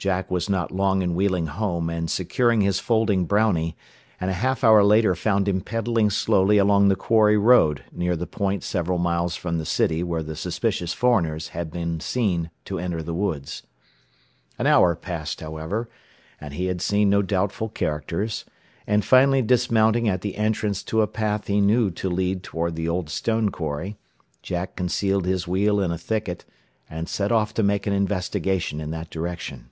[0.00, 3.76] Jack was not long in wheeling home and securing his folding Brownie;
[4.18, 8.26] and a half hour later found him pedalling slowly along the quarry road near the
[8.26, 13.02] point several miles from the city where the suspicious foreigners had been seen to enter
[13.02, 13.62] the woods.
[14.58, 15.86] An hour passed, however,
[16.40, 18.46] and he had seen no doubtful characters,
[18.86, 22.88] and finally dismounting at the entrance to a path he knew to lead toward the
[22.88, 23.98] old stone quarry,
[24.40, 26.46] Jack concealed his wheel in a thicket,
[26.88, 29.68] and set off to make an investigation in that direction.